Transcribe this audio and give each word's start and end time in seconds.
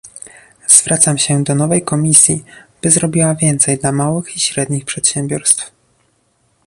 Zwracam 0.67 1.17
się 1.17 1.43
do 1.43 1.55
nowej 1.55 1.81
Komisji, 1.81 2.43
by 2.81 2.91
zrobiła 2.91 3.35
więcej 3.35 3.77
dla 3.77 3.91
małych 3.91 4.35
i 4.35 4.39
średnich 4.39 4.85
przedsiębiorstw 4.85 5.71